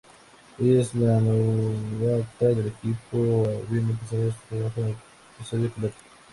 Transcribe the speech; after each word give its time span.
Ella 0.57 0.81
es 0.81 0.95
"la 0.95 1.19
novata" 1.21 2.47
del 2.47 2.69
equipo, 2.69 3.13
habiendo 3.45 3.91
empezado 3.91 4.31
su 4.31 4.37
trabajo 4.55 4.81
en 4.81 4.87
el 4.87 4.95
episodio 5.37 5.69
piloto. 5.69 5.95